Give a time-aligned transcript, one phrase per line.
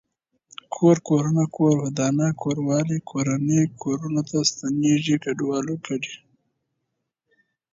[0.73, 6.15] کور کورونه کور ودانه کوروالی کورنۍ کورنو ته ستنيږي کډوالو کډي